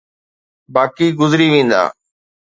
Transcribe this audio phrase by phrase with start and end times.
[0.73, 1.83] باقي گذري ويندا.